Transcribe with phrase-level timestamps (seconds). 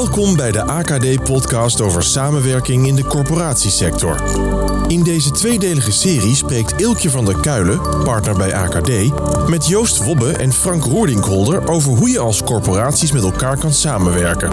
[0.00, 4.22] Welkom bij de AKD-podcast over samenwerking in de corporatiesector.
[4.88, 8.88] In deze tweedelige serie spreekt Ilkje van der Kuilen, partner bij AKD,
[9.48, 14.50] met Joost Wobbe en Frank Roerdinkholder over hoe je als corporaties met elkaar kan samenwerken.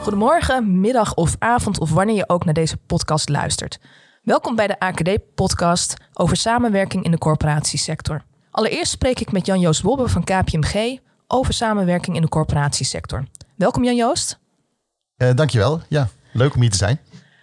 [0.00, 3.78] Goedemorgen, middag of avond of wanneer je ook naar deze podcast luistert.
[4.22, 8.22] Welkom bij de AKD-podcast over samenwerking in de corporatiesector.
[8.56, 13.24] Allereerst spreek ik met Jan-Joost Wobbe van KPMG over samenwerking in de corporatiesector.
[13.56, 14.38] Welkom Jan-Joost.
[15.16, 15.80] Uh, dankjewel.
[15.88, 17.00] Ja, leuk om hier te zijn.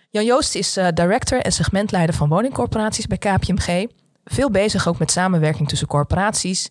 [0.10, 3.88] Jan-Joost is uh, director en segmentleider van woningcorporaties bij KPMG.
[4.23, 6.70] Veel bezig ook met samenwerking tussen corporaties.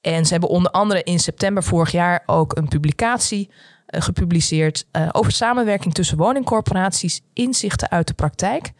[0.00, 5.32] En ze hebben onder andere in september vorig jaar ook een publicatie uh, gepubliceerd over
[5.32, 8.72] samenwerking tussen woningcorporaties, inzichten uit de praktijk.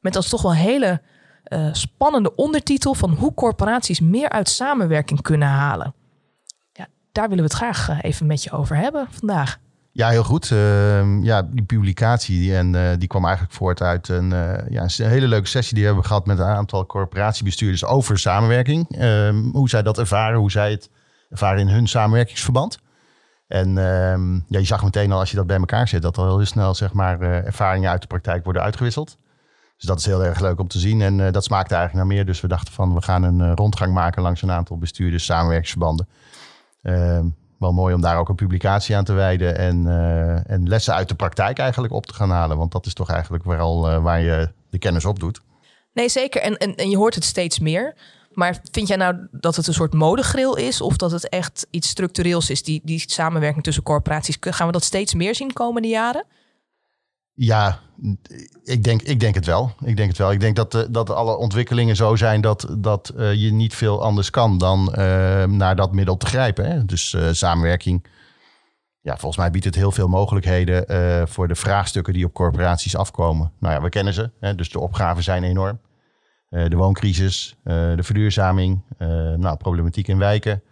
[0.00, 1.00] Met als toch wel hele
[1.48, 5.94] uh, spannende ondertitel van hoe corporaties meer uit samenwerking kunnen halen.
[6.72, 9.58] Ja, daar willen we het graag uh, even met je over hebben vandaag.
[9.92, 10.50] Ja, heel goed.
[10.50, 14.28] Uh, ja, die publicatie en, uh, die kwam eigenlijk voort uit een,
[14.70, 18.96] ja, een hele leuke sessie die we hebben gehad met een aantal corporatiebestuurders over samenwerking.
[18.96, 20.90] Ehm, hoe zij dat ervaren, hoe zij het
[21.30, 22.78] ervaren in hun samenwerkingsverband.
[23.46, 26.36] En ehm, ja, je zag meteen al als je dat bij elkaar zet, dat al
[26.36, 29.18] heel snel zeg maar, ervaringen uit de praktijk worden uitgewisseld.
[29.76, 31.00] Dus dat is heel erg leuk om te zien.
[31.00, 32.26] En uh, dat smaakte eigenlijk naar meer.
[32.26, 36.08] Dus we dachten van we gaan een uh, rondgang maken langs een aantal bestuurders, samenwerkingsverbanden.
[36.82, 37.20] Uh,
[37.58, 39.58] wel mooi om daar ook een publicatie aan te wijden.
[39.58, 42.56] En, eh, en lessen uit de praktijk eigenlijk op te gaan halen.
[42.56, 45.40] Want dat is toch eigenlijk vooral waar je de kennis op doet.
[45.92, 46.40] Nee, zeker.
[46.40, 47.94] En, en, en je hoort het steeds meer.
[48.32, 50.80] Maar vind jij nou dat het een soort modegril is?
[50.80, 54.36] Of dat het echt iets structureels is, die, die samenwerking tussen corporaties?
[54.40, 56.24] Gaan we dat steeds meer zien de komende jaren?
[57.38, 57.78] Ja,
[58.64, 59.72] ik denk, ik denk het wel.
[59.84, 60.32] Ik denk het wel.
[60.32, 64.02] Ik denk dat, uh, dat alle ontwikkelingen zo zijn dat, dat uh, je niet veel
[64.02, 66.70] anders kan dan uh, naar dat middel te grijpen.
[66.70, 66.84] Hè?
[66.84, 68.06] Dus samenwerking.
[69.00, 70.84] Ja, volgens mij biedt het heel veel mogelijkheden
[71.28, 73.52] voor de vraagstukken die op corporaties afkomen.
[73.58, 74.30] Nou ja, we kennen ze.
[74.40, 74.54] Hè?
[74.54, 75.80] Dus de opgaven zijn enorm.
[76.48, 78.82] de wooncrisis, de verduurzaming,
[79.36, 80.62] nou, problematiek in wijken.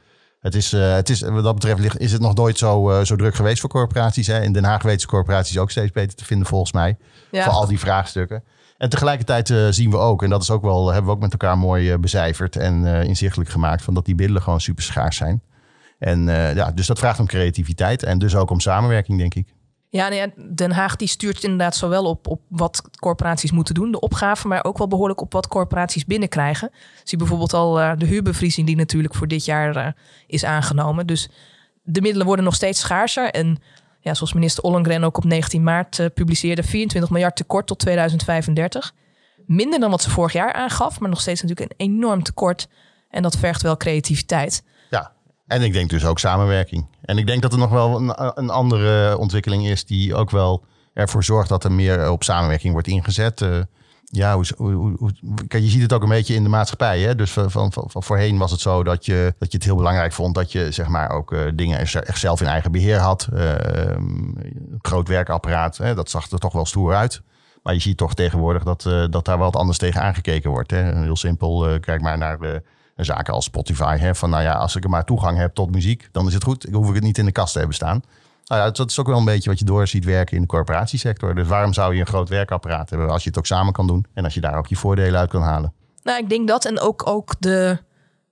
[0.45, 3.17] Het is, uh, het is, wat dat betreft is het nog nooit zo, uh, zo
[3.17, 4.27] druk geweest voor corporaties.
[4.27, 4.43] Hè?
[4.43, 6.97] In Den Haag weten corporaties ook steeds beter te vinden, volgens mij.
[7.31, 7.45] Ja.
[7.45, 8.45] Voor al die vraagstukken.
[8.79, 11.33] En tegelijkertijd uh, zien we ook, en dat is ook wel, hebben we ook met
[11.33, 15.43] elkaar mooi becijferd en inzichtelijk gemaakt, van dat die middelen gewoon super schaars zijn.
[15.99, 16.25] En
[16.55, 19.54] ja, dus dat vraagt om creativiteit en dus ook om samenwerking, denk ik.
[19.97, 24.49] Ja, Den Haag die stuurt inderdaad zowel op, op wat corporaties moeten doen, de opgave,
[24.49, 26.71] maar ook wel behoorlijk op wat corporaties binnenkrijgen.
[27.05, 29.87] Zie bijvoorbeeld al uh, de huurbevriezing die natuurlijk voor dit jaar uh,
[30.27, 31.07] is aangenomen.
[31.07, 31.29] Dus
[31.83, 33.31] de middelen worden nog steeds schaarser.
[33.31, 33.59] En
[34.01, 38.95] ja, zoals minister Ollengren ook op 19 maart uh, publiceerde, 24 miljard tekort tot 2035.
[39.47, 42.69] Minder dan wat ze vorig jaar aangaf, maar nog steeds natuurlijk een enorm tekort.
[43.11, 44.63] En dat vergt wel creativiteit.
[45.47, 46.87] En ik denk dus ook samenwerking.
[47.01, 47.97] En ik denk dat er nog wel
[48.35, 52.89] een, andere ontwikkeling is die ook wel ervoor zorgt dat er meer op samenwerking wordt
[52.89, 53.41] ingezet.
[53.41, 53.59] Uh,
[54.05, 54.39] ja,
[55.49, 57.01] je ziet het ook een beetje in de maatschappij.
[57.01, 57.15] Hè?
[57.15, 60.53] Dus van, voorheen was het zo dat je, dat je het heel belangrijk vond dat
[60.53, 63.29] je zeg maar ook uh, dingen echt zelf in eigen beheer had.
[63.33, 63.53] Uh,
[64.83, 65.95] groot werkapparaat, hè?
[65.95, 67.23] dat zag er toch wel stoer uit.
[67.63, 70.71] Maar je ziet toch tegenwoordig dat, dat daar wat anders tegen aangekeken wordt.
[70.71, 71.03] Hè?
[71.03, 72.63] Heel simpel, kijk maar naar de
[72.97, 73.97] zaken als Spotify.
[73.99, 76.45] Hè, van nou ja, als ik er maar toegang heb tot muziek, dan is het
[76.45, 76.69] goed.
[76.69, 78.03] Ik hoef ik het niet in de kast te hebben staan.
[78.45, 80.49] Nou ja, dat is ook wel een beetje wat je door ziet werken in de
[80.49, 81.35] corporatiesector.
[81.35, 84.07] Dus waarom zou je een groot werkapparaat hebben als je het ook samen kan doen
[84.15, 85.73] en als je daar ook je voordelen uit kan halen?
[86.03, 87.79] Nou, ik denk dat en ook, ook de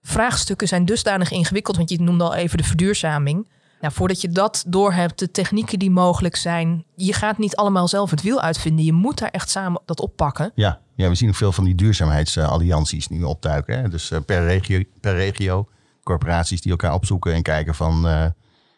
[0.02, 3.48] vraagstukken zijn dusdanig ingewikkeld, want je noemde al even de verduurzaming.
[3.82, 8.10] Nou, voordat je dat doorhebt, de technieken die mogelijk zijn, je gaat niet allemaal zelf
[8.10, 8.84] het wiel uitvinden.
[8.84, 10.52] Je moet daar echt samen dat oppakken.
[10.54, 13.78] Ja, ja we zien ook veel van die duurzaamheidsallianties nu opduiken.
[13.78, 13.88] Hè?
[13.88, 15.68] Dus eh, per, regio, per regio,
[16.02, 18.24] corporaties die elkaar opzoeken en kijken van, uh,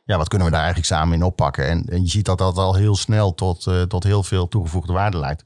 [0.05, 1.69] ja, wat kunnen we daar eigenlijk samen in oppakken?
[1.69, 4.93] En, en je ziet dat dat al heel snel tot, uh, tot heel veel toegevoegde
[4.93, 5.45] waarde leidt.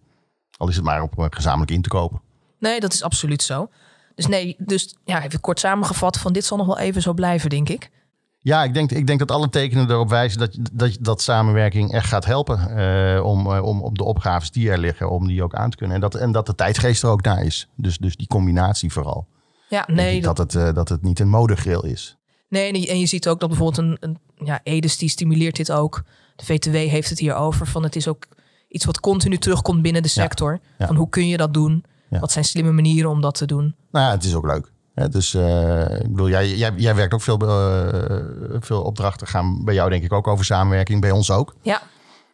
[0.57, 2.21] Al is het maar op gezamenlijk in te kopen.
[2.59, 3.69] Nee, dat is absoluut zo.
[4.15, 7.51] Dus nee, dus ja, even kort samengevat van dit zal nog wel even zo blijven,
[7.51, 7.91] denk ik.
[8.49, 12.09] Ja, ik denk, ik denk dat alle tekenen erop wijzen dat, dat, dat samenwerking echt
[12.09, 12.59] gaat helpen.
[12.77, 15.77] Uh, om, uh, om op de opgaves die er liggen, om die ook aan te
[15.77, 15.95] kunnen.
[15.95, 17.69] En dat, en dat de tijdsgeest er ook daar is.
[17.75, 19.27] Dus, dus die combinatie vooral.
[19.69, 20.21] Ja, nee.
[20.21, 22.17] Dat, dat, het, uh, dat het niet een modegril is.
[22.49, 26.03] Nee, en je ziet ook dat bijvoorbeeld een, een ja, Edes die stimuleert dit ook.
[26.37, 27.67] De VTW heeft het hier over.
[27.67, 28.27] Van het is ook
[28.69, 30.53] iets wat continu terugkomt binnen de sector.
[30.53, 30.87] Ja, ja.
[30.87, 31.85] Van hoe kun je dat doen?
[32.09, 33.75] Wat zijn slimme manieren om dat te doen?
[33.91, 34.73] Nou ja, het is ook leuk
[35.07, 39.75] dus uh, ik bedoel, jij, jij, jij, werkt ook veel, uh, veel opdrachten gaan bij
[39.75, 41.55] jou denk ik ook over samenwerking, bij ons ook.
[41.63, 41.83] Ja.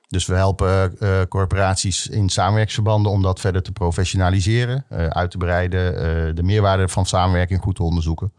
[0.09, 6.35] Dus we helpen uh, corporaties in samenwerkingsverbanden om dat verder te professionaliseren, uit te breiden,
[6.37, 8.33] de meerwaarde van samenwerking goed te onderzoeken.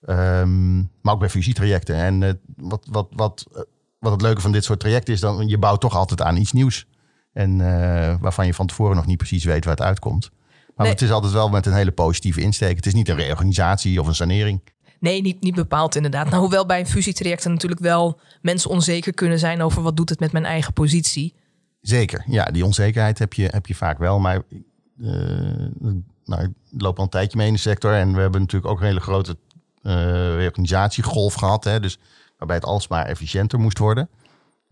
[0.00, 1.94] Ehm, maar ook bij fusietrajecten.
[1.94, 3.46] En wat, wat, wat,
[3.98, 6.52] wat het leuke van dit soort trajecten is, dan je bouwt toch altijd aan iets
[6.52, 6.86] nieuws.
[7.32, 7.58] En
[8.20, 10.30] waarvan je van tevoren nog niet precies weet waar het uitkomt.
[10.78, 10.96] Maar nee.
[10.96, 12.76] het is altijd wel met een hele positieve insteek.
[12.76, 14.60] Het is niet een reorganisatie of een sanering.
[15.00, 16.28] Nee, niet, niet bepaald inderdaad.
[16.28, 20.20] Nou, hoewel bij een fusietraject natuurlijk wel mensen onzeker kunnen zijn over wat doet het
[20.20, 21.34] met mijn eigen positie.
[21.80, 24.18] Zeker, ja, die onzekerheid heb je, heb je vaak wel.
[24.18, 24.42] Maar
[26.24, 27.94] nou, ik loop al een tijdje mee in de sector.
[27.94, 29.36] En we hebben natuurlijk ook een hele grote
[29.82, 29.94] uh,
[30.34, 31.64] reorganisatiegolf gehad.
[31.64, 31.98] Hè, dus
[32.36, 34.08] waarbij het alsmaar efficiënter moest worden.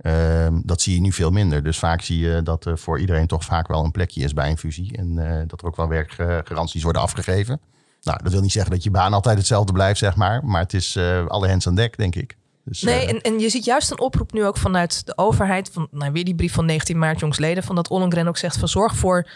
[0.01, 1.63] Uh, dat zie je nu veel minder.
[1.63, 4.51] Dus vaak zie je dat er voor iedereen toch vaak wel een plekje is bij
[4.51, 4.97] een fusie.
[4.97, 7.61] En uh, dat er ook wel werkgaranties worden afgegeven.
[8.03, 10.45] Nou, dat wil niet zeggen dat je baan altijd hetzelfde blijft, zeg maar.
[10.45, 12.37] Maar het is uh, alle hens aan dek, denk ik.
[12.65, 15.71] Dus, nee, en, en je ziet juist een oproep nu ook vanuit de overheid.
[15.73, 17.63] Van, nou, weer die brief van 19 maart jongsleden.
[17.63, 19.29] Van dat Ollongren ook zegt van zorg voor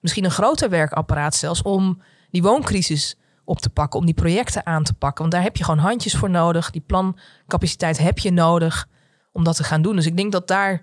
[0.00, 1.62] misschien een groter werkapparaat zelfs.
[1.62, 5.20] Om die wooncrisis op te pakken, om die projecten aan te pakken.
[5.20, 6.70] Want daar heb je gewoon handjes voor nodig.
[6.70, 8.88] Die plancapaciteit heb je nodig
[9.38, 9.96] om dat te gaan doen.
[9.96, 10.82] Dus ik denk dat daar,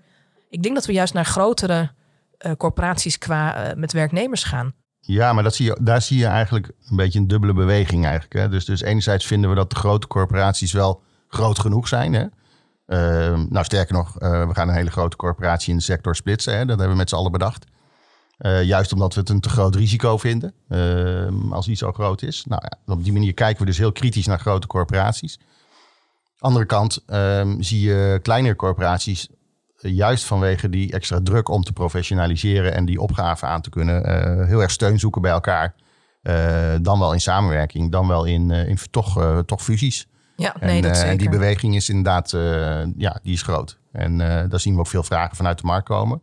[0.50, 1.92] ik denk dat we juist naar grotere
[2.40, 4.74] uh, corporaties qua uh, met werknemers gaan.
[5.00, 8.34] Ja, maar dat zie je, daar zie je eigenlijk een beetje een dubbele beweging eigenlijk.
[8.34, 8.50] Hè?
[8.50, 12.14] Dus, dus enerzijds vinden we dat de grote corporaties wel groot genoeg zijn.
[12.14, 12.24] Hè?
[12.88, 16.54] Uh, nou, sterker nog, we gaan een hele grote corporatie in de sector splitsen.
[16.54, 16.60] Hè?
[16.60, 17.66] Dat hebben we met z'n allen bedacht.
[18.64, 22.46] Juist omdat we het een te groot risico vinden uh, als iets zo groot is.
[22.48, 25.40] Nou ja, op die manier kijken we dus heel kritisch naar grote corporaties.
[26.40, 29.30] Andere kant um, zie je kleinere corporaties
[29.82, 34.48] uh, juist vanwege die extra druk om te professionaliseren en die opgave aan te kunnen,
[34.48, 35.76] heel erg steun zoeken bij elkaar.
[36.82, 40.08] dan wel in samenwerking, dan wel in, in toch, toch fusies.
[40.36, 41.12] Ja, nee, en, dat zeker.
[41.12, 42.32] en die beweging is inderdaad,
[42.98, 43.80] ja, die is groot.
[43.92, 46.22] En daar zien we ook veel vragen vanuit de markt komen.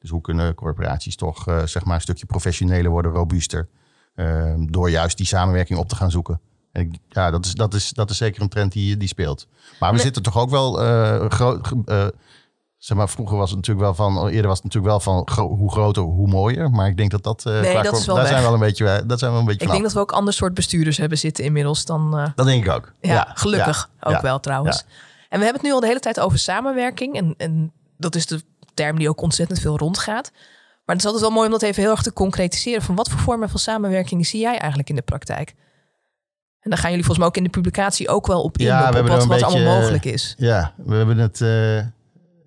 [0.00, 3.68] Dus hoe kunnen corporaties toch zeg maar een stukje professioneler worden, robuuster,
[4.16, 6.40] uh, door juist die samenwerking op te gaan zoeken.
[6.72, 9.46] En ja, dat is, dat, is, dat is zeker een trend die, die speelt.
[9.80, 10.04] Maar we nee.
[10.04, 11.72] zitten toch ook wel uh, groot.
[12.78, 15.56] zeg maar, vroeger was het natuurlijk wel van, eerder was het natuurlijk wel van gro
[15.56, 16.70] hoe groter, hoe mooier.
[16.70, 18.32] Maar ik denk dat dat, nee, dat is wel daar weg.
[18.32, 19.64] zijn we wel een beetje, dat zijn we een beetje.
[19.64, 22.32] Ik denk dat we ook ander soort bestuurders hebben zitten inmiddels dan.
[22.34, 22.92] dat denk ik ook.
[23.00, 23.30] Ja, ja.
[23.34, 24.14] gelukkig ja.
[24.14, 24.84] ook wel trouwens.
[25.28, 27.16] En we hebben het nu al de hele tijd over samenwerking.
[27.16, 28.42] En, en dat is de
[28.74, 30.30] term die ook ontzettend veel rondgaat.
[30.84, 32.82] Maar het is altijd wel mooi om dat even heel erg te concretiseren.
[32.82, 35.54] Van wat voor vormen van samenwerking zie jij eigenlijk in de praktijk?
[36.62, 38.86] En dan gaan jullie volgens mij ook in de publicatie ook wel op in ja,
[38.86, 40.34] op, we op wat, wat beetje, allemaal mogelijk is.
[40.38, 41.76] Ja, we hebben het, uh,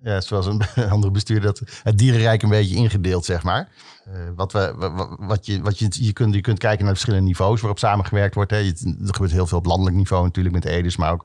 [0.02, 3.68] ja, zoals een andere bestuur, dat het dierenrijk een beetje ingedeeld, zeg maar.
[4.08, 7.26] Uh, wat, we, wat, wat, je, wat je, je, kunt, je kunt kijken naar verschillende
[7.26, 8.50] niveaus waarop samengewerkt wordt.
[8.50, 8.56] Hè.
[8.56, 11.24] Je, er gebeurt heel veel op landelijk niveau natuurlijk met EDES, maar ook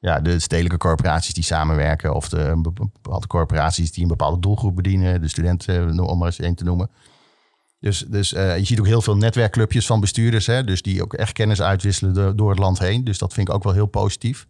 [0.00, 2.60] ja, de stedelijke corporaties die samenwerken of de
[3.02, 6.90] bepaalde corporaties die een bepaalde doelgroep bedienen, de studenten, om maar eens één te noemen.
[7.82, 11.14] Dus, dus uh, je ziet ook heel veel netwerkclubjes van bestuurders, hè, dus die ook
[11.14, 13.04] echt kennis uitwisselen door het land heen.
[13.04, 14.46] Dus dat vind ik ook wel heel positief.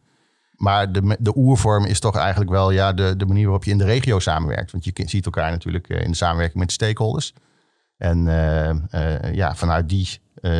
[0.56, 3.78] Maar de, de oervorm is toch eigenlijk wel ja, de, de manier waarop je in
[3.78, 4.72] de regio samenwerkt.
[4.72, 7.34] Want je ziet elkaar natuurlijk in de samenwerking met de stakeholders.
[7.96, 10.08] En uh, ja, vanuit die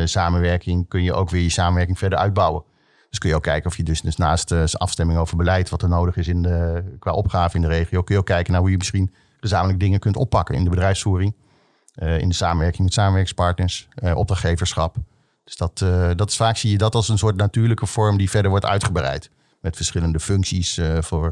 [0.03, 2.63] samenwerking kun je ook weer je samenwerking verder uitbouwen.
[3.09, 5.81] Dus kun je ook kijken of je dus, dus naast de afstemming over beleid, wat
[5.81, 8.61] er nodig is in de, qua opgave in de regio, kun je ook kijken naar
[8.61, 11.35] hoe je misschien gezamenlijk dingen kunt oppakken in de bedrijfsvoering,
[11.95, 14.95] in de samenwerking met samenwerkingspartners, uh, opdrachtgeverschap.
[15.43, 18.51] Dus dat, uh, dat vaak zie je dat als een soort natuurlijke vorm die verder
[18.51, 19.29] wordt uitgebreid.
[19.59, 21.31] Met verschillende functies voor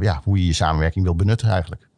[0.00, 1.88] ja, hoe je je samenwerking wil benutten eigenlijk.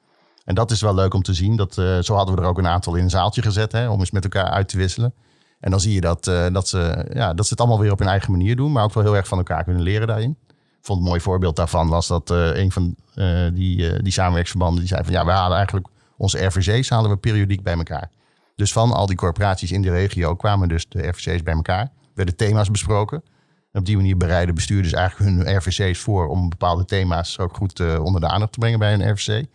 [0.45, 1.57] En dat is wel leuk om te zien.
[1.57, 4.11] Dat, zo hadden we er ook een aantal in een zaaltje gezet hè, om eens
[4.11, 5.15] met elkaar uit te wisselen.
[5.61, 8.09] En dan zie je dat, dat, ze, ja, dat ze het allemaal weer op hun
[8.09, 10.37] eigen manier doen, maar ook wel heel erg van elkaar kunnen leren daarin.
[10.49, 12.95] Ik vond een mooi voorbeeld daarvan was dat een van
[13.55, 17.63] die, die samenwerksverbanden die zei van ja, we halen eigenlijk onze RVC's halen we periodiek
[17.63, 18.11] bij elkaar.
[18.57, 22.37] Dus van al die corporaties in de regio kwamen dus de RVC's bij elkaar, werden
[22.37, 23.23] thema's besproken.
[23.73, 27.99] En op die manier bereiden bestuurders eigenlijk hun RVC's voor om bepaalde thema's ook goed
[27.99, 29.47] onder de aandacht te brengen bij een RVC.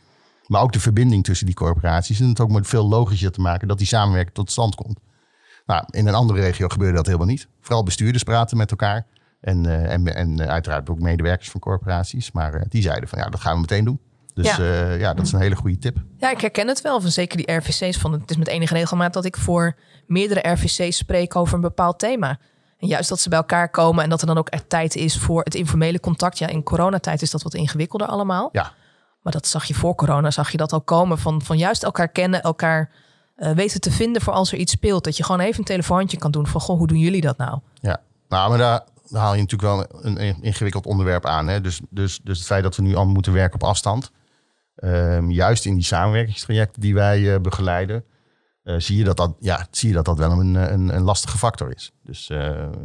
[0.48, 3.68] Maar ook de verbinding tussen die corporaties en het ook met veel logischer te maken
[3.68, 5.00] dat die samenwerking tot stand komt.
[5.66, 7.48] Nou, in een andere regio gebeurde dat helemaal niet.
[7.62, 9.06] Vooral bestuurders praten met elkaar.
[9.42, 12.32] En, uh, en, en uiteraard ook medewerkers van corporaties.
[12.32, 14.00] Maar uh, die zeiden van ja, dat gaan we meteen doen.
[14.34, 14.60] Dus ja.
[14.60, 15.98] Uh, ja, dat is een hele goede tip.
[16.18, 17.02] Ja, ik herken het wel.
[17.02, 17.98] Van zeker die RVC's.
[17.98, 19.76] Van, het is met enige regelmaat dat ik voor
[20.08, 22.40] meerdere RVC's spreek over een bepaald thema.
[22.78, 25.18] En juist dat ze bij elkaar komen en dat er dan ook echt tijd is
[25.18, 26.38] voor het informele contact.
[26.38, 28.50] Ja, in coronatijd is dat wat ingewikkelder allemaal.
[28.52, 28.74] Ja.
[29.22, 31.18] Maar dat zag je voor corona, zag je dat al komen.
[31.18, 32.92] Van, van juist elkaar kennen, elkaar
[33.38, 35.04] uh, weten te vinden voor als er iets speelt.
[35.04, 37.60] Dat je gewoon even een telefoontje kan doen van, goh, hoe doen jullie dat nou?
[37.74, 41.48] Ja, nou, maar daar, daar haal je natuurlijk wel een, ingewikkeld onderwerp aan.
[41.48, 41.62] Hè?
[41.62, 44.12] Dus, dus, dus het feit dat we nu allemaal moeten werken op afstand.
[44.84, 48.04] Um, juist in die samenwerkingstrajecten die wij uh, begeleiden,
[48.64, 51.38] uh, zie, je dat dat, ja, zie je dat dat wel een, een, een lastige
[51.38, 51.92] factor is.
[52.04, 52.78] Dus het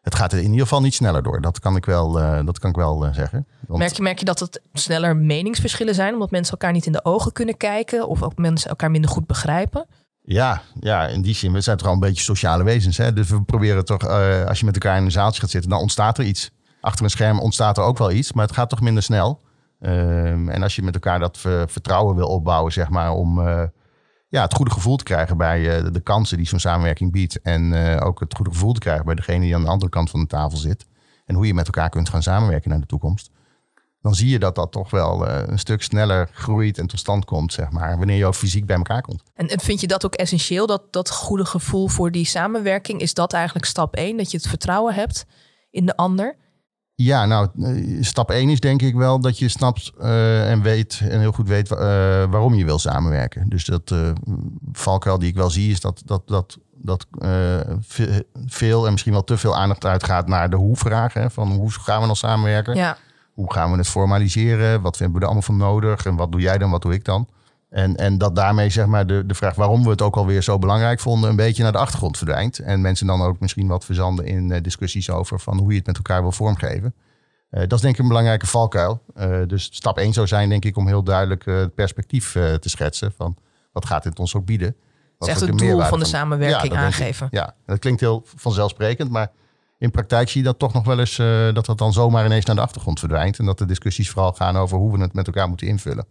[0.00, 1.40] het gaat er in ieder geval niet sneller door.
[1.40, 2.12] Dat kan ik wel,
[2.44, 3.46] dat kan ik wel zeggen.
[3.66, 3.78] Want...
[3.78, 7.04] Merk, je, merk je dat het sneller meningsverschillen zijn, omdat mensen elkaar niet in de
[7.04, 9.86] ogen kunnen kijken of ook mensen elkaar minder goed begrijpen?
[10.22, 12.96] Ja, ja, in die zin, we zijn toch al een beetje sociale wezens.
[12.96, 13.12] Hè?
[13.12, 14.06] Dus we proberen toch,
[14.46, 16.50] als je met elkaar in een zaaltje gaat zitten, dan ontstaat er iets.
[16.80, 19.40] Achter een scherm ontstaat er ook wel iets, maar het gaat toch minder snel.
[19.80, 23.62] Ehm, en als je met elkaar dat vertrouwen wil opbouwen, zeg maar, om uh,
[24.28, 27.40] ja, het goede gevoel te krijgen bij uh, de kansen die zo'n samenwerking biedt.
[27.40, 30.10] En uh, ook het goede gevoel te krijgen bij degene die aan de andere kant
[30.10, 30.86] van de tafel zit.
[31.24, 33.30] En hoe je met elkaar kunt gaan samenwerken naar de toekomst.
[34.02, 37.52] Dan zie je dat dat toch wel een stuk sneller groeit en tot stand komt,
[37.52, 39.22] zeg maar, wanneer je ook fysiek bij elkaar komt.
[39.34, 43.00] En, en vind je dat ook essentieel, dat, dat goede gevoel voor die samenwerking?
[43.00, 45.26] Is dat eigenlijk stap één, dat je het vertrouwen hebt
[45.70, 46.36] in de ander?
[47.02, 51.00] Ja, nou, eh, stap 1 is denk ik wel dat je snapt uh, en weet
[51.08, 51.78] en heel goed weet uh,
[52.30, 53.48] waarom je wil samenwerken.
[53.48, 54.10] Dus dat uh,
[54.72, 57.06] valkuil die ik wel zie is dat, dat, dat, dat
[58.46, 61.30] veel en misschien wel te veel aandacht uitgaat naar de hoe-vragen.
[61.30, 62.76] Van hoe gaan we dan samenwerken?
[62.76, 62.96] Ja.
[63.34, 64.80] Hoe gaan we het formaliseren?
[64.80, 66.06] Wat vinden we er allemaal van nodig?
[66.06, 67.28] En wat doe jij dan, wat doe ik dan?
[67.70, 70.58] En, en dat daarmee zeg maar de, de vraag waarom we het ook alweer zo
[70.58, 72.58] belangrijk vonden, een beetje naar de achtergrond verdwijnt.
[72.58, 75.86] En mensen dan ook misschien wat verzanden in uh, discussies over van hoe je het
[75.86, 76.94] met elkaar wil vormgeven.
[77.50, 79.02] Uh, dat is denk ik een belangrijke valkuil.
[79.16, 83.12] Uh, dus stap 1 zou zijn denk ik om heel duidelijk het perspectief te schetsen
[83.16, 83.36] van
[83.72, 84.76] wat gaat dit ons ook bieden.
[85.18, 87.26] Wat is echt het doel van de samenwerking ja, aangeven.
[87.26, 89.30] Ik, ja, dat klinkt heel vanzelfsprekend, maar
[89.78, 91.16] in praktijk zie je dat toch nog wel eens
[91.54, 93.38] dat dat dan zomaar ineens naar de achtergrond verdwijnt.
[93.38, 96.06] En dat de discussies vooral gaan over hoe we het met elkaar moeten invullen.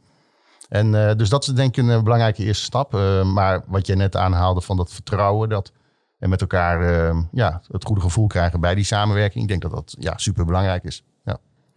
[0.70, 2.94] En uh, dus dat is denk ik een uh, belangrijke eerste stap.
[2.94, 5.72] Uh, maar wat jij net aanhaalde van dat vertrouwen, dat
[6.20, 9.44] en met elkaar ja, het goede gevoel krijgen bij die samenwerking.
[9.44, 11.04] Ik denk dat dat ja, super belangrijk is.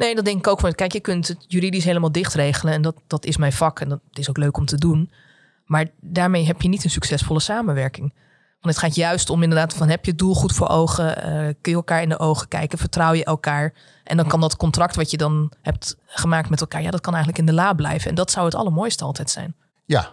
[0.03, 0.61] Nee, dat denk ik ook.
[0.61, 2.75] Want kijk, je kunt het juridisch helemaal dicht regelen.
[2.75, 3.81] En dat, dat is mijn vak.
[3.81, 5.11] En dat is ook leuk om te doen.
[5.67, 8.15] Maar daarmee heb je niet een succesvolle samenwerking.
[8.63, 11.19] Want het gaat juist om inderdaad van heb je het doel goed voor ogen?
[11.19, 12.79] Uh, kun je elkaar in de ogen kijken?
[12.79, 13.73] Vertrouw je elkaar?
[14.05, 17.15] En dan kan dat contract wat je dan hebt gemaakt met elkaar, ja, dat kan
[17.15, 18.09] eigenlijk in de la blijven.
[18.09, 19.55] En dat zou het allermooiste altijd zijn.
[19.85, 20.11] Ja,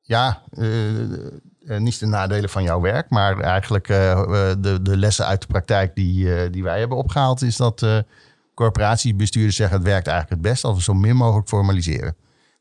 [0.00, 5.40] ja, uh, uh, niet de nadelen van jouw werk, maar eigenlijk de, de lessen uit
[5.40, 7.86] de praktijk die, die wij hebben opgehaald, is dat
[8.54, 12.16] corporatiebestuurders zeggen het werkt eigenlijk het best als we zo min mogelijk formaliseren.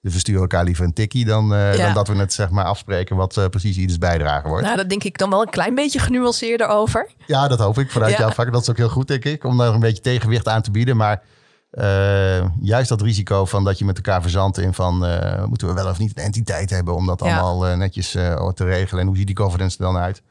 [0.07, 2.65] Dus we sturen elkaar liever een tikkie dan, uh, dan dat we het zeg maar
[2.65, 4.63] afspreken wat uh, precies ieders bijdrage wordt.
[4.63, 7.09] Nou, dat denk ik dan wel een klein beetje genuanceerder over.
[7.25, 8.17] Ja, dat hoop ik vanuit ja.
[8.17, 8.51] jouw vak.
[8.51, 10.97] Dat is ook heel goed, denk ik, om daar een beetje tegenwicht aan te bieden.
[10.97, 11.23] Maar
[11.71, 14.97] uh, juist dat risico van dat je met elkaar verzandt in van
[15.47, 17.39] moeten we wel of niet een entiteit hebben om dat ja.
[17.39, 19.01] allemaal netjes te regelen.
[19.01, 20.21] En hoe ziet die governance er dan uit?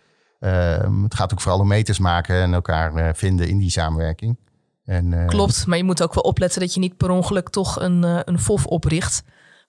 [0.41, 4.37] Ehm, het gaat ook vooral om meters maken en elkaar vinden in die samenwerking.
[4.85, 8.03] En, Klopt, maar je moet ook wel opletten dat je niet per ongeluk toch een,
[8.29, 9.23] een FOF opricht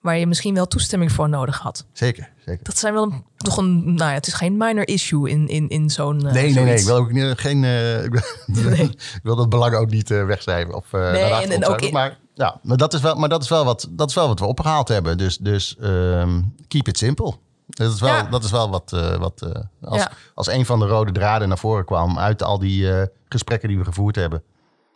[0.07, 1.85] waar je misschien wel toestemming voor nodig had.
[1.91, 2.63] Zeker, zeker.
[2.63, 5.69] Dat zijn wel een, nog een, nou ja, het is geen minor issue in, in,
[5.69, 6.25] in zo'n.
[6.25, 6.75] Uh, nee, nee, nee.
[6.75, 7.63] Ik wil ook niet, geen.
[7.63, 8.21] Uh, ik, wil,
[8.71, 8.83] nee.
[9.19, 11.93] ik wil dat belang ook niet uh, wegschrijven of uh, nee, en, en ook in,
[11.93, 14.39] maar ja, maar dat is wel, maar dat is wel wat, dat is wel wat
[14.39, 15.17] we opgehaald hebben.
[15.17, 17.33] Dus, dus um, keep it simple.
[17.65, 18.23] Dat is wel, ja.
[18.23, 19.47] dat is wel wat, wat
[19.81, 20.11] als, ja.
[20.33, 23.83] als een van de rode draden naar voren kwam uit al die gesprekken die we
[23.83, 24.43] gevoerd hebben.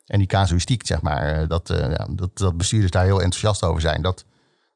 [0.05, 4.01] En die casuïstiek, zeg maar, dat, ja, dat, dat bestuurders daar heel enthousiast over zijn.
[4.01, 4.25] Dat,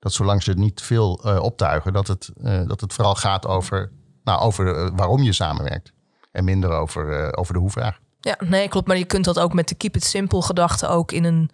[0.06, 3.48] dat zolang ze het niet veel uh, optuigen, dat het, uh, dat het vooral gaat
[3.48, 3.92] over,
[4.24, 5.92] nou, over uh, waarom je samenwerkt.
[6.32, 8.00] En minder over, over de hoe-vraag.
[8.20, 8.88] Ja, nee, klopt.
[8.88, 11.50] Maar je kunt dat ook met de keep it simple gedachte ook in een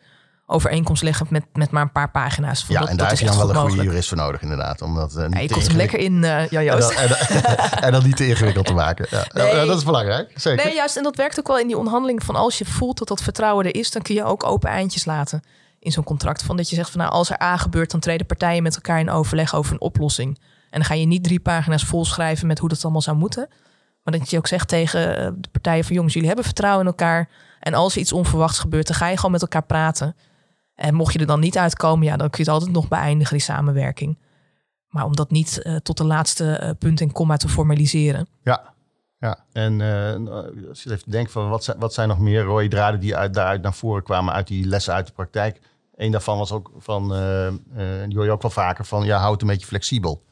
[0.45, 2.65] overeenkomst leggen met, met maar een paar pagina's.
[2.67, 4.81] Ja, dat, en daar heb je dan wel een goede jurist voor nodig, inderdaad.
[4.81, 6.91] Omdat, uh, ja, je komt hem lekker in, uh, Jan Joost.
[6.91, 9.07] En dan, en, en dan, niet te ingewikkeld te maken.
[9.09, 9.65] Ja, nee.
[9.65, 10.65] dat is belangrijk, zeker.
[10.65, 10.97] Nee, juist.
[10.97, 13.65] En dat werkt ook wel in die onderhandeling van als je voelt dat dat vertrouwen
[13.65, 15.43] er is, dan kun je ook open eindjes laten
[15.81, 16.43] in zo'n contract.
[16.43, 18.99] Van dat je zegt van nou, als er A gebeurt, dan treden partijen met elkaar
[18.99, 20.39] in overleg over een oplossing.
[20.69, 23.49] En dan ga je niet drie pagina's vol schrijven met hoe dat allemaal zou moeten.
[24.03, 26.91] Maar dat je ook zegt tegen eh, de partijen van jongens, jullie hebben vertrouwen in
[26.91, 27.29] elkaar.
[27.59, 30.15] En als er iets onverwachts gebeurt, dan ga je gewoon met elkaar praten.
[30.75, 33.33] En mocht je er dan niet uitkomen, ja, dan kun je het altijd nog beëindigen,
[33.37, 34.19] die samenwerking.
[34.87, 38.27] Maar om dat niet uh, tot de laatste uh, punt en komma te formaliseren.
[38.43, 38.73] Ja,
[39.19, 39.45] ja.
[39.51, 39.81] en
[40.69, 43.33] als je even denkt van wat zijn, wat zijn nog meer rode draden die uit,
[43.33, 45.59] daaruit naar voren kwamen uit die lessen uit de praktijk.
[45.95, 47.53] Een daarvan was ook van, uh, uh,
[48.05, 50.23] die hoor je ook wel vaker van, ja, houd het een beetje flexibel.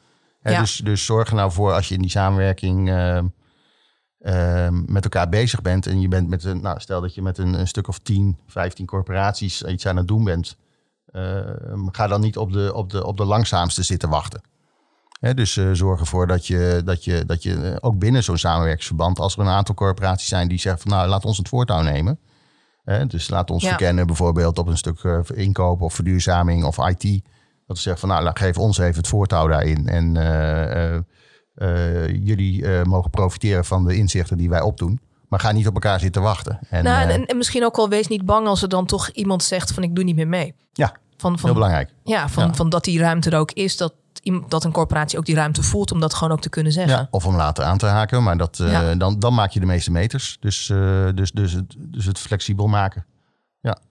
[0.41, 0.59] Ja.
[0.59, 5.61] Dus, dus zorg er nou voor als je in die samenwerking uh, met elkaar bezig
[5.61, 7.99] bent en je bent met een, nou, stel dat je met een, een stuk of
[7.99, 10.57] 10, 15 corporaties iets aan het doen bent,
[11.11, 14.41] ehm, ga dan niet op de, op, de, op de langzaamste zitten wachten.
[15.19, 19.19] He, dus uh, zorg ervoor dat je, dat je, dat je ook binnen zo'n samenwerkingsverband,
[19.19, 22.19] als er een aantal corporaties zijn die zeggen van nou laat ons het voortouw nemen,
[23.07, 23.69] dus laat ons ja.
[23.69, 27.23] verkennen bijvoorbeeld op een stuk uh, inkoop of verduurzaming of IT.
[27.67, 29.87] Dat we zeggen van nou, geef ons even het voortouw daarin.
[29.87, 34.99] En uh, jullie mogen profiteren van de inzichten die wij opdoen.
[35.29, 36.59] Maar ga niet op elkaar zitten wachten.
[36.69, 39.09] En, nou, eh, en, en misschien ook wel wees niet bang als er dan toch
[39.09, 40.55] iemand zegt van ik doe niet meer mee.
[40.73, 41.89] ja, Van, heel van, belangrijk.
[42.03, 42.53] ja, van, Ja.
[42.53, 43.93] van dat die ruimte er ook is, dat,
[44.47, 46.97] dat een corporatie ook die ruimte voelt om dat gewoon ook te kunnen zeggen.
[46.97, 48.95] Ja, of om later aan te haken, maar dat, eh, Ja.
[48.95, 50.37] dan, dan maak je de meeste meters.
[50.39, 53.05] Dus, eh, dus, dus, het, dus het flexibel maken.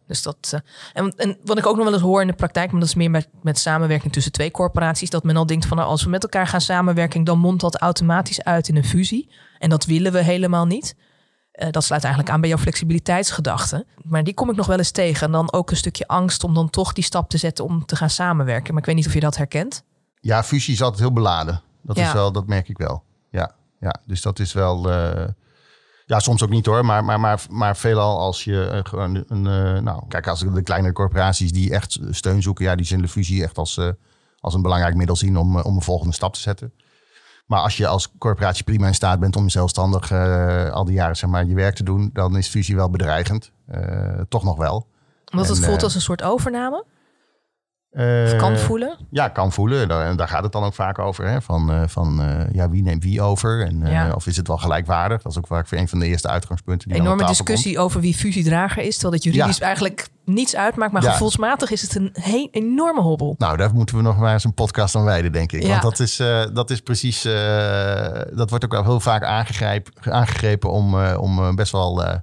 [0.07, 0.61] Dus dat, eh,
[0.93, 2.95] en, en wat ik ook nog wel eens hoor in de praktijk, maar dat is
[2.95, 6.11] meer met, met samenwerking tussen twee corporaties, dat men al denkt van nou, als we
[6.11, 9.31] met elkaar gaan samenwerken, dan mondt dat automatisch uit in een fusie.
[9.59, 10.95] En dat willen we helemaal niet.
[11.71, 13.87] Dat sluit eigenlijk aan bij jouw flexibiliteitsgedachte.
[14.03, 15.27] Maar die kom ik nog wel eens tegen.
[15.27, 17.97] En dan ook een stukje angst om dan toch die stap te zetten om te
[17.97, 18.73] gaan samenwerken.
[18.73, 19.85] Maar ik weet niet of je dat herkent.
[20.21, 21.61] Ja, fusie is altijd heel beladen.
[21.83, 22.07] Dat, Ja.
[22.07, 23.03] is wel, dat merk ik wel.
[23.31, 24.91] Ja, ja, dus dat is wel.
[24.91, 25.29] eh,
[26.07, 29.47] ja, soms ook niet hoor, maar, maar, maar, maar veelal als je eh, gewoon een.
[29.47, 33.11] eh, nou, kijk, als de kleinere corporaties die echt steun zoeken, ja, die zullen de
[33.11, 33.81] fusie echt als,
[34.41, 36.73] als een belangrijk middel zien om, om een volgende stap te zetten.
[37.47, 40.13] Maar als je als corporatie prima in staat bent om zelfstandig
[40.73, 43.51] al die jaren zeg maar, je werk te doen, dan is fusie wel bedreigend.
[44.29, 44.87] Toch nog wel.
[45.33, 46.85] Omdat het En, voelt als een soort overname.
[47.99, 48.97] Eh, kan voelen.
[49.11, 49.81] Ja, kan voelen.
[49.83, 51.29] En daar- daar gaat het dan ook vaak over.
[51.29, 51.43] Hè?
[51.43, 53.67] Van, eh, van eh, ja, wie neemt wie over?
[53.67, 54.13] En, eh, Ja.
[54.13, 55.23] Of is het wel gelijkwaardig?
[55.23, 56.89] Dat is ook vaak een van de eerste uitgangspunten.
[56.89, 58.93] Die Enorme discussie over wie fusiedrager is.
[58.93, 59.65] Terwijl het juridisch Ja.
[59.65, 60.93] eigenlijk niets uitmaakt.
[60.93, 61.11] Maar Ja.
[61.11, 63.35] gevoelsmatig is het een he- enorme hobbel.
[63.39, 65.67] Nou, daar moeten we nog maar eens een podcast aan wijden, denk ik.
[65.67, 67.25] Want dat is, eh, dat is precies...
[67.25, 72.05] eh, dat wordt ook wel heel vaak aangegrepen, aangegrepen om, eh, om eh, best wel...
[72.05, 72.17] eh,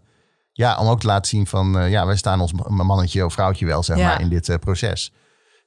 [0.51, 1.79] ja, om ook te laten zien van...
[1.79, 5.13] eh, ja, wij staan ons mannetje of vrouwtje wel, zeg maar, in dit eh, proces.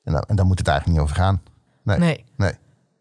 [0.09, 1.43] En, daar- en daar moet het eigenlijk niet over gaan.
[1.85, 1.99] Nee.
[1.99, 2.25] Nee.
[2.37, 2.53] nee.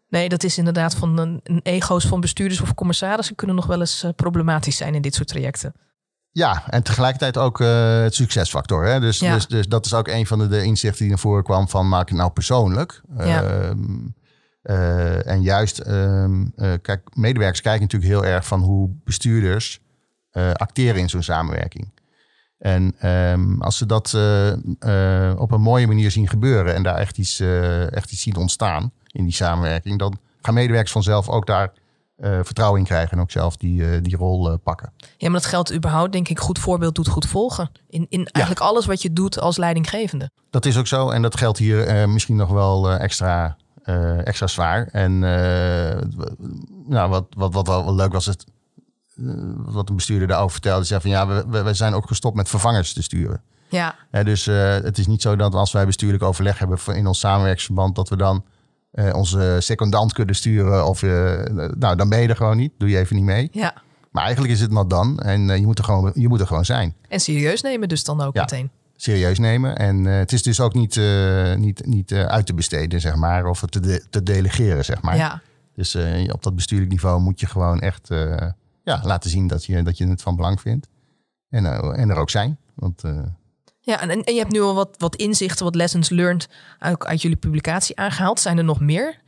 [0.08, 3.80] Nee, dat is inderdaad van een, een ego's van bestuurders of commissarissen kunnen nog wel
[3.80, 5.72] eens eh, problematisch zijn in dit soort trajecten.
[6.30, 8.84] Ja, en tegelijkertijd ook eh, het succesfactor.
[8.84, 9.00] Hè?
[9.00, 9.34] Dus, Ja.
[9.34, 11.88] dus, dus dat is ook een van de, de inzichten die naar voren kwam van
[11.88, 13.00] maak het nou persoonlijk.
[13.18, 13.42] Ja.
[13.42, 14.06] Ehm,
[14.62, 19.80] eh, en juist, ehm, eh, kijk, medewerkers kijken natuurlijk heel erg van hoe bestuurders
[20.52, 21.92] acteren in zo'n samenwerking.
[22.58, 24.52] En ehm, als ze dat eh,
[25.30, 28.36] eh, op een mooie manier zien gebeuren en daar echt iets, eh, echt iets zien
[28.36, 31.72] ontstaan in die samenwerking, dan gaan medewerkers vanzelf ook daar
[32.42, 34.92] vertrouwen in krijgen en ook zelf die, die rol pakken.
[35.16, 37.70] Ja, maar dat geldt überhaupt, denk ik, goed voorbeeld doet goed volgen.
[37.88, 40.30] In, in eigenlijk alles wat je doet als leidinggevende.
[40.50, 41.10] Dat is ook zo.
[41.10, 43.56] En dat geldt hier misschien nog wel extra,
[44.24, 44.86] extra zwaar.
[44.86, 45.18] En
[46.86, 48.44] nou, wat, wat, wat wel leuk was, het,
[49.56, 50.84] wat een bestuurder daarover vertelde.
[50.84, 53.42] zei van ja, we, we, zijn ook gestopt met vervangers te sturen.
[53.70, 57.06] Ja, Hè, dus eh, het is niet zo dat als wij bestuurlijk overleg hebben in
[57.06, 58.44] ons samenwerkingsverband, dat we dan
[58.90, 60.86] eh, onze secondant kunnen sturen.
[60.86, 61.10] Of eh,
[61.78, 62.72] nou, dan ben je er gewoon niet.
[62.78, 63.48] Doe je even niet mee.
[63.52, 63.74] ja.
[64.10, 65.18] Maar eigenlijk is het not dan.
[65.18, 66.94] En eh, je, moet er gewoon, je moet er gewoon zijn.
[67.08, 68.40] En serieus nemen dus dan ook Ja.
[68.40, 68.70] meteen.
[68.96, 69.76] serieus nemen.
[69.76, 73.14] En eh, het is dus ook niet, eh, niet, niet eh, uit te besteden, zeg
[73.16, 75.16] maar, of te, de- te delegeren, zeg maar.
[75.16, 75.40] Ja,
[75.74, 78.36] Dus eh, op dat bestuurlijk niveau moet je gewoon echt eh,
[78.88, 80.88] ja, laten zien dat je, dat je het van belang vindt.
[81.48, 82.58] En, eh, en er ook zijn.
[82.74, 83.22] Want eh,
[83.80, 86.48] ja en, je hebt nu al wat, wat inzichten, wat lessons learned
[86.78, 88.40] uit, uit jullie publicatie aangehaald.
[88.40, 89.26] Zijn er nog meer?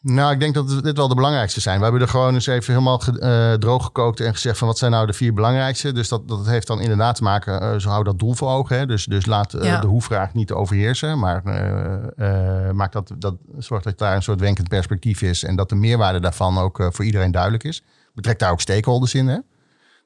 [0.00, 1.76] nou, ik denk dat dit wel de belangrijkste zijn.
[1.76, 4.90] We hebben er gewoon eens even helemaal eh, droog gekookt en gezegd van wat zijn
[4.90, 5.92] nou de vier belangrijkste.
[5.92, 8.78] Dus dat, dat heeft dan inderdaad te maken, eh zo hou dat doel voor ogen.
[8.78, 8.86] Hè?
[8.86, 9.80] Dus, dus laat Ja.
[9.80, 11.18] de hoe-vraag niet overheersen.
[11.18, 11.42] Maar
[12.74, 15.44] maak dat, dat, zorg dat daar een soort wenkend perspectief is.
[15.44, 17.82] En dat de meerwaarde daarvan ook voor iedereen duidelijk is.
[18.18, 19.26] Betrek daar ook stakeholders in.
[19.28, 19.38] Hè?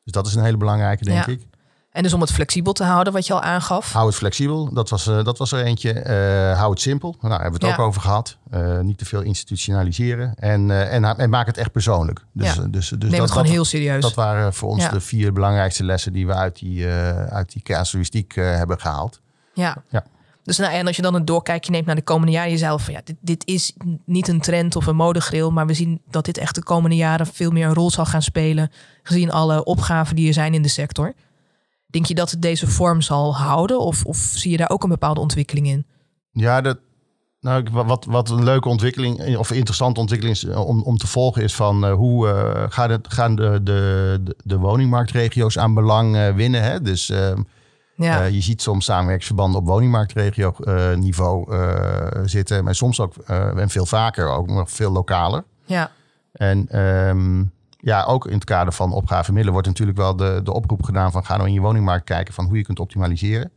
[0.04, 1.32] Dus dat is een hele belangrijke, denk Ja.
[1.32, 1.46] ik.
[1.90, 3.92] En dus om het flexibel te houden, wat je al aangaf.
[3.92, 5.92] Hou het flexibel, dat was, eh, dat was er eentje.
[5.92, 7.82] Eh, hou het simpel, nou, daar hebben we het Ja.
[7.82, 8.36] ook over gehad.
[8.50, 10.34] Eh, niet te veel institutionaliseren.
[10.34, 12.24] En, en, en maak het echt persoonlijk.
[12.32, 12.62] Dus, Ja.
[12.62, 14.02] dus, dus Neem dat, het gewoon dat, heel serieus.
[14.02, 14.88] dat waren voor ons Ja.
[14.90, 16.86] de vier belangrijkste lessen die we uit die,
[17.28, 19.20] uit die casuïstiek hebben gehaald.
[19.54, 19.76] Ja.
[19.88, 20.04] Ja.
[20.42, 23.00] Dus nou, en als je dan een doorkijkje neemt naar de komende jaren, jezelf ja,
[23.04, 23.72] dit, dit is
[24.04, 27.26] niet een trend of een modegril, maar we zien dat dit echt de komende jaren
[27.26, 28.70] veel meer een rol zal gaan spelen,
[29.02, 31.14] gezien alle opgaven die er zijn in de sector.
[31.86, 34.88] Denk je dat het deze vorm zal houden of, of zie je daar ook een
[34.88, 35.86] bepaalde ontwikkeling in?
[36.30, 36.78] Ja, dat,
[37.42, 41.54] nou, wat, wat een leuke ontwikkeling of interessante ontwikkeling eh, om, om te volgen is
[41.54, 46.62] van eh, hoe eh, gaan, het, gaan de, de, de, woningmarktregio's aan belang eh, winnen.
[46.62, 46.80] Hè?
[46.82, 47.42] Dus ehm,
[47.94, 52.64] Ja, Eh, je ziet soms samenwerkingsverbanden op woningmarktregio eh, niveau eh, zitten.
[52.64, 55.44] Maar soms ook, en veel vaker, ook nog veel lokaler.
[55.64, 55.90] ja,
[56.32, 57.44] En ehm,
[57.76, 61.12] ja, ook in het kader van opgave middelen wordt natuurlijk wel de, de oproep gedaan
[61.12, 63.52] van ga nou in je woningmarkt kijken van hoe je kunt optimaliseren.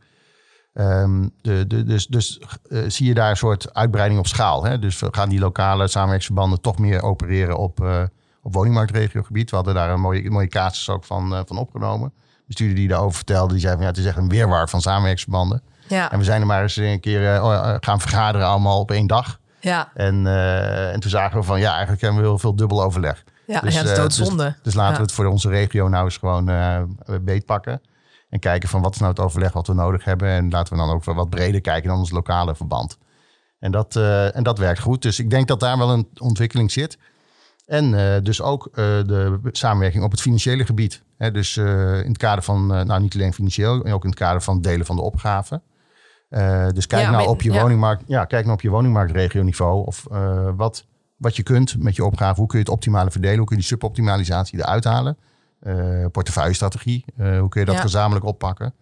[0.72, 2.40] Ehm, de, de, dus dus
[2.86, 4.64] zie je daar een soort uitbreiding op schaal.
[4.64, 4.78] Hè?
[4.78, 7.80] Dus we gaan die lokale samenwerkingsverbanden toch meer opereren op,
[8.42, 9.50] op woningmarktregiogebied.
[9.50, 12.12] We hadden daar een mooie, mooie casus ook van, van opgenomen.
[12.46, 15.62] Bestuurder die daarover vertelde, die zei van ja, het is echt een weerwar van samenwerkingsverbanden.
[15.88, 18.80] ja, En we zijn er maar eens een keer eh, oh, eh, gaan vergaderen allemaal
[18.80, 19.38] op één dag.
[19.60, 22.82] ja, En, eh, en toen zagen we van ja, eigenlijk hebben we heel veel dubbel
[22.82, 23.24] overleg.
[23.46, 24.44] Ja, dus, ja dat is doodzonde.
[24.44, 26.44] Dus, dus laten we het voor onze regio nou eens gewoon
[27.20, 27.80] beetpakken.
[28.30, 30.28] En kijken van wat is nou het overleg wat we nodig hebben.
[30.28, 32.98] En laten we dan ook wat breder kijken dan ons lokale verband.
[33.58, 33.96] En dat,
[34.32, 35.02] en dat werkt goed.
[35.02, 36.98] Dus ik denk dat daar wel een ontwikkeling zit.
[37.66, 41.02] En uh, dus ook uh, de samenwerking op het financiële gebied.
[41.16, 44.18] Hè, dus uh, in het kader van, nou niet alleen financieel, maar ook in het
[44.18, 45.60] kader van delen van de opgave.
[46.72, 47.60] dus kijk ja, nou op je ja.
[47.60, 50.06] woningmarkt, ja, kijk nou op je woningmarktregioniveau of
[50.56, 52.38] wat, wat je kunt met je opgave.
[52.38, 53.38] Hoe kun je het optimale verdelen?
[53.38, 55.16] Hoe kun je die suboptimalisatie eruit halen?
[56.12, 57.80] portefeuillestrategie, hoe kun je dat ja.
[57.80, 58.74] gezamenlijk oppakken?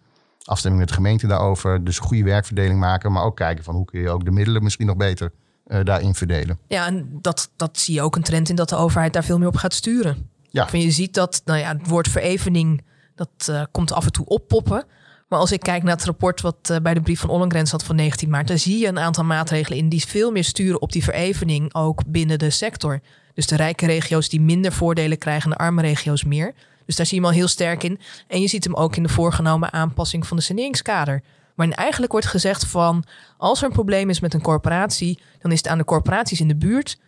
[0.43, 1.83] Afstemming met de gemeente daarover.
[1.83, 4.85] Dus goede werkverdeling maken, maar ook kijken van hoe kun je ook de middelen misschien
[4.85, 5.31] nog beter
[5.67, 6.59] uh, daarin verdelen.
[6.67, 9.37] Ja, en dat, dat zie je ook een trend in dat de overheid daar veel
[9.37, 10.29] meer op gaat sturen.
[10.49, 10.67] Ja.
[10.71, 12.83] Je ziet dat, nou ja, het woord verevening,
[13.15, 14.85] dat uh, komt af en toe oppoppen.
[15.27, 17.83] Maar als ik kijk naar het rapport wat uh, bij de brief van Ollengren zat
[17.83, 20.91] van 19 maart, dan zie je een aantal maatregelen in die veel meer sturen op
[20.91, 22.99] die verevening ook binnen de sector.
[23.33, 26.53] Dus de rijke regio's die minder voordelen krijgen en de arme regio's meer.
[26.85, 27.99] Dus daar zie je hem al heel sterk in.
[28.27, 31.21] En je ziet hem ook in de voorgenomen aanpassing van de saneringskader.
[31.55, 33.03] Waarin eigenlijk wordt gezegd van
[33.37, 36.47] als er een probleem is met een corporatie, dan is het aan de corporaties in
[36.47, 36.99] de buurt,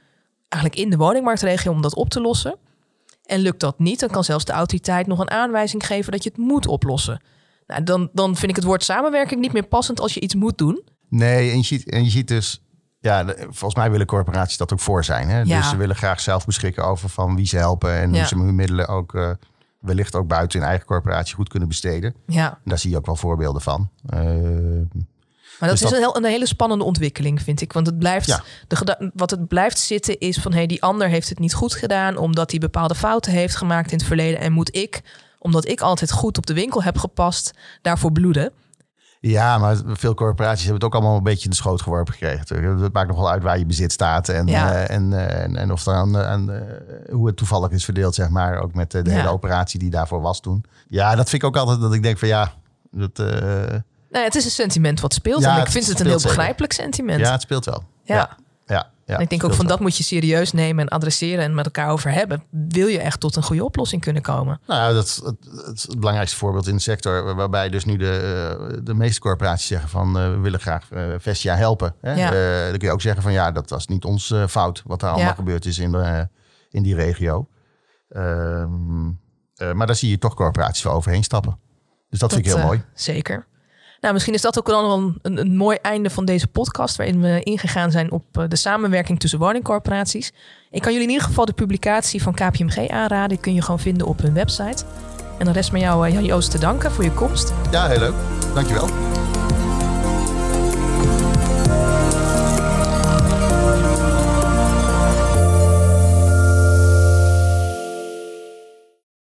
[0.48, 2.58] eigenlijk in de woningmarktregio, om dat op te lossen.
[3.26, 6.30] En lukt dat niet, dan kan zelfs de autoriteit nog een aanwijzing geven dat je
[6.30, 7.22] het moet oplossen.
[7.68, 10.58] Nou, dan, dan vind ik het woord samenwerking niet meer passend als je iets moet
[10.58, 10.84] doen.
[11.10, 12.62] Nee, en je ziet, en je ziet dus,
[13.00, 15.30] ja, volgens mij willen corporaties dat ook voor zijn.
[15.30, 15.42] Hè?
[15.42, 15.58] Ja.
[15.58, 18.56] Dus ze willen graag zelf beschikken over van wie ze helpen en hoe ze hun
[18.56, 19.30] middelen ook uh,
[19.80, 22.16] wellicht ook buiten hun eigen corporatie goed kunnen besteden.
[22.28, 22.50] Ja.
[22.50, 23.90] En daar zie je ook wel voorbeelden van.
[24.14, 24.20] Uh,
[25.60, 27.74] maar dat dus is Een, een, hele spannende ontwikkeling, vind ik.
[27.74, 30.52] Want het blijft, de, wat het blijft zitten is van...
[30.52, 32.18] hé, hey, die ander heeft het niet goed gedaan...
[32.18, 34.40] omdat hij bepaalde fouten heeft gemaakt in het verleden...
[34.40, 35.02] en moet ik,
[35.40, 37.54] omdat ik altijd goed op de winkel heb gepast...
[37.82, 38.52] daarvoor bloeden.
[39.20, 42.82] Ja, maar veel corporaties hebben het ook allemaal een beetje in de schoot geworpen gekregen.
[42.82, 45.84] Het maakt nogal uit waar je bezit staat en, uh, en, uh, en, en, of
[45.84, 46.62] dan uh,
[47.12, 48.62] hoe het toevallig is verdeeld, zeg maar.
[48.62, 49.12] Ook met de ja.
[49.12, 50.66] hele operatie die daarvoor was toen.
[50.88, 52.54] Ja, dat vind ik ook altijd dat ik denk van ja,
[52.92, 53.18] dat...
[54.10, 55.42] Nee, het is een sentiment wat speelt.
[55.42, 57.20] Ja, en ik vind het, een heel begrijpelijk sentiment.
[57.20, 57.84] Ja, het speelt wel.
[58.04, 58.38] ja.
[59.08, 59.18] Ja.
[59.18, 62.12] Ik denk ook van dat moet je serieus nemen en adresseren en met elkaar over
[62.12, 62.44] hebben.
[62.50, 64.60] Wil je echt tot een goede oplossing kunnen komen?
[64.68, 67.36] Nou, dat is het, het, belangrijkste voorbeeld in de sector.
[67.36, 68.12] Waarbij dus nu de,
[68.70, 71.96] eh, de meeste corporaties zeggen van uh, we willen graag uh, Vestia helpen.
[72.02, 72.14] Hè?
[72.14, 72.34] Ja.
[72.34, 75.10] Uh, dan kun je ook zeggen van ja, dat was niet ons fout wat er
[75.10, 76.28] allemaal gebeurd is in, de,
[76.70, 77.48] in die regio.
[78.10, 79.06] Ehm,
[79.74, 81.60] maar daar zie je toch corporaties voor overheen stappen.
[82.10, 82.84] Dus dat, dat vind ik heel mooi.
[82.94, 83.48] Zeker.
[84.02, 87.42] Nou, misschien is dat ook wel een, een, mooi einde van deze podcast, waarin we
[87.44, 90.32] ingegaan zijn op eh, de samenwerking tussen woningcorporaties.
[90.72, 93.30] Ik kan jullie in ieder geval de publicatie van KPMG aanraden.
[93.30, 94.84] Die kun je gewoon vinden op hun website.
[95.38, 97.54] En dan rest me jou, uh, Joost, te danken voor je komst.
[97.72, 98.16] Ja, heel leuk.
[98.54, 99.17] Dankjewel.